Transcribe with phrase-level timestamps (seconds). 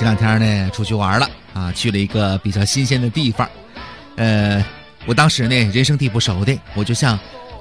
[0.00, 3.46] 这两天呢，出去玩了啊，去了一个比较新鲜的地方。
[4.16, 4.64] 呃，
[5.04, 7.18] 我当时呢，人生地不熟的，我就向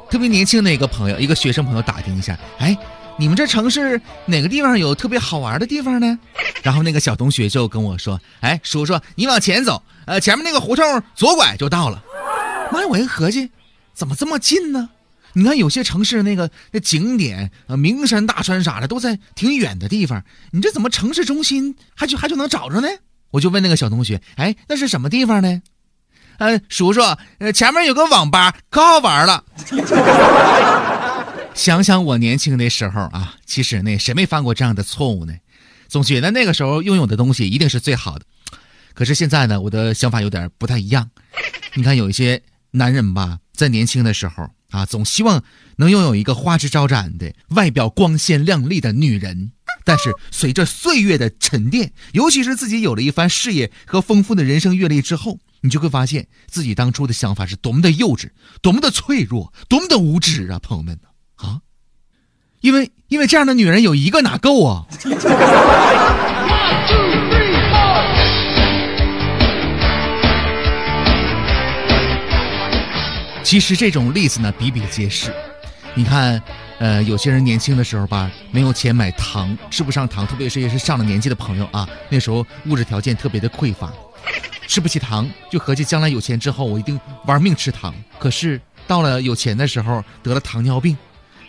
[0.09, 2.77] 特别年轻的一个朋友，一个学生朋友打听一下，哎，
[3.17, 6.17] 你们这城市哪个地方有特别好玩的地方呢？
[6.63, 12.01] 然后那个小同学就跟我说，哎，叔叔，你往前走，呃，前面那个胡同左拐就到了。
[12.71, 13.51] 妈呀，我一合计，
[13.93, 14.89] 怎么这么近呢？
[15.33, 22.87] 你看有些城市那个那景点啊，名山大川啥的都在挺远的地方，你这怎么城市中心还就还就能找着呢？
[23.31, 25.61] 我就问那个小同学，哎，那是什么地方呢？
[26.39, 27.01] 呃，叔叔，
[27.39, 29.43] 呃，前面有个网吧，可好玩了。
[31.53, 35.33] 想想我年轻的时候啊，其实呢，谁没犯过这样的错误呢？
[35.87, 38.25] 总觉得那个时候拥有的东西一定是最好的。
[38.93, 41.09] 可是现在呢，我的想法有点不太一样。
[41.73, 44.49] 你看，有一些男人吧，在年轻的时候。
[44.69, 45.43] 啊，总希望
[45.77, 49.51] 能拥有一个花枝招展的外表、光鲜亮丽的女人。
[49.83, 58.29] 但是随着岁月的沉淀，尤其是自己有了一番事业和丰富的人生阅历之后，你就会发现自己当初的想法是多么的幼稚，
[58.61, 60.99] 多么的脆弱，多么的无知啊，朋友们
[61.35, 61.61] 啊！
[62.61, 64.85] 因为因为这样的女人有一个哪够啊？
[73.43, 75.33] 其实这种例子呢比比皆是，
[75.95, 76.41] 你看，
[76.77, 83.91] 呃，有些人年轻的时候吧，没有钱买糖，吃不上糖，特别是也是上了年纪的朋友啊，那时候物质条件特别的匮乏，
[84.67, 87.95] 吃不起糖，就合计将来有钱之后我一定玩命吃糖。
[88.19, 90.95] 可是到了有钱的时候得了糖尿病，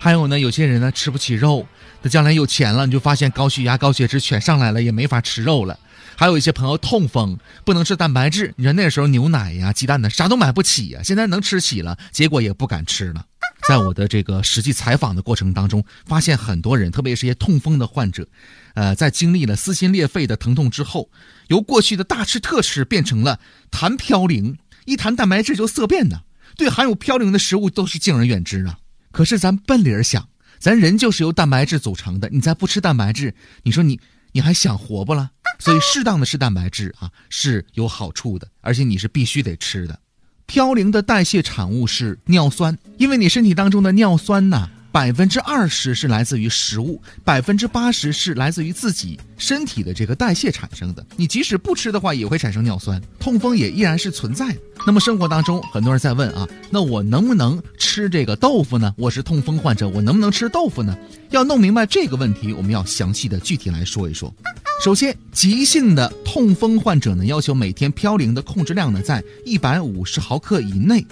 [0.03, 1.67] 还有呢，有些人呢吃不起肉，
[2.03, 5.79] 他将来有钱了，你就发现高血压、高血脂全上来了，也没法吃肉了。
[6.17, 8.55] 还有一些朋友痛风，不能吃蛋白质。
[8.57, 11.03] 你说那时候牛奶呀、鸡蛋呢，啥都买不起呀。
[11.05, 13.27] 现在能吃起了，结果也不敢吃了。
[13.69, 18.27] 在我的这个实际采访的过程当中，发现很多人，特别是些痛风的患者，
[18.75, 21.11] 呃，在经历了撕心裂肺的疼痛之后，
[21.49, 23.39] 由过去的大吃特吃变成了
[23.71, 26.23] 谈嘌呤，一谈蛋白质就色变呢。
[26.57, 28.79] 对含有嘌呤的食物都是敬而远之啊。
[29.13, 30.29] 可是咱笨理儿想，
[30.59, 33.35] 咱人就是由蛋白质组成的，你再不吃蛋白质，
[33.65, 34.01] 你说你
[34.33, 35.31] 你还想活不了？
[35.59, 39.99] 所以，适当的吃蛋白质啊是有好处的，而且你是必须得吃的。
[40.47, 44.71] 嘌呤的代谢产物是尿酸，因为你身体当中的尿酸呐。
[44.93, 51.07] 百分之二十是来自于食物，百分之八十是来自于自己身体的这个代谢产生的。
[51.17, 54.59] 你即使不吃的话，也会产生尿酸，痛风也依然是存在的。
[54.87, 58.93] 那么生活当中，很多人在问啊，那我能不能吃这个豆腐呢？
[58.97, 60.97] 我是痛风患者，我能不能吃豆腐呢？
[61.31, 64.35] 要弄明白这个问题，我们要详细的具体来说一说。
[64.83, 71.05] 首先，急性的痛风患者呢，要求每天嘌呤的控制量呢在一百五十毫克以内。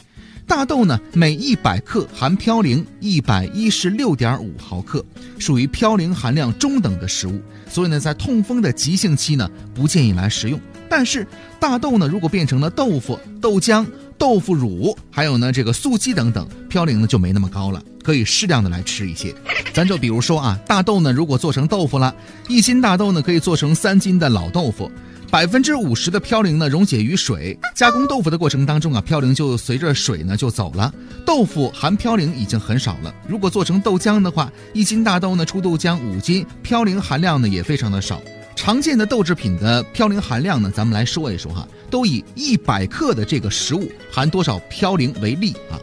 [0.48, 5.04] 大豆呢，每一百克含嘌呤一百一十六点五毫克，
[5.38, 7.38] 属于嘌呤含量中等的食物，
[7.70, 10.58] 所以呢，在痛风的急性期呢，不建议来食用。
[10.88, 11.26] 但是
[11.60, 13.84] 大豆呢，如果变成了豆腐、豆浆、
[14.16, 19.34] 豆腐乳，还有呢这个素鸡等等，嘌呤呢就没那么高了，可以适量的来吃一些。
[19.75, 22.14] 咱就比如说啊，大豆呢，如果做成豆腐了，
[22.48, 24.91] 一斤大豆呢可以做成三斤的老豆腐。
[25.30, 30.92] 百分之五十的嘌呤呢溶解于水，加工豆腐的过程当中啊，嘌呤就随着水呢就走了。
[31.26, 33.14] 豆腐含嘌呤已经很少了。
[33.28, 38.22] 如果做成豆浆的话，一斤大豆呢出豆浆五斤，嘌呤含量呢也非常的少。
[38.56, 45.76] 常见的豆制品的嘌呤含量呢，咱们来说一说哈，都以一百克的这个食物含多少嘌呤为例啊。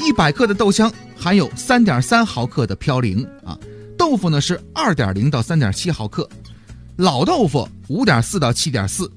[0.00, 3.58] 一百克的豆浆含有三点三毫克的嘌呤啊，
[3.98, 6.26] 豆腐呢是二点零到三点七毫克。
[6.96, 9.10] 老豆腐五点四到七点四，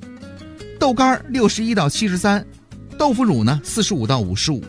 [0.77, 2.45] 豆干六十一到七十三，
[2.97, 4.61] 豆腐乳呢四十五到五十五，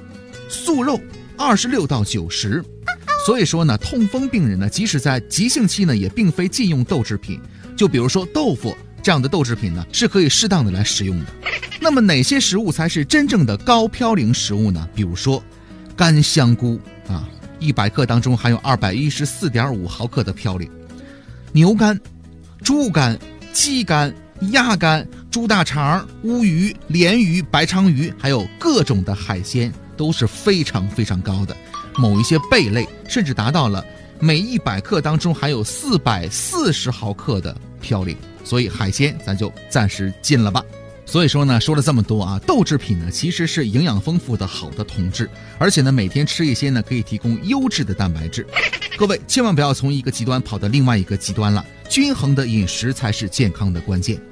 [0.48, 0.98] 素肉
[1.36, 2.64] 二十六到九十。
[3.26, 7.40] 所以说呢，痛风病人呢，即使在急性期呢，也并非禁用豆制品。
[7.76, 11.26] 就比如说豆腐这样的豆制品呢，是可以适当的来食用的。
[11.80, 14.88] 那么哪些食物才是真正的高嘌呤食物呢？
[14.94, 15.42] 比如说
[15.96, 16.78] 干香菇
[17.08, 17.28] 啊，
[17.58, 20.70] 一百克当中含有二百一十四点五毫克的嘌呤，
[21.50, 22.00] 牛肝。
[22.62, 23.18] 猪肝、
[23.52, 24.14] 鸡肝、
[24.52, 31.56] 鸭肝、猪大肠、乌鱼、鲢鱼、白鲳鱼，还有各种的海鲜都是非常非常高的。
[31.96, 33.84] 某一些贝类甚至达到了
[34.18, 40.64] 每一百克当中含有四百四十毫克的嘌呤，所以海鲜咱就暂时禁了吧。
[41.10, 45.28] 所以说呢，说了这么多啊，豆制品呢其实是营养丰富的好的同志，
[45.58, 48.46] 而且呢每天吃一些呢可以提供优质的蛋白质。
[48.96, 54.29] 各位千万不要从一个极端跑到另外一个极端了，均衡的饮食才是健康的关键。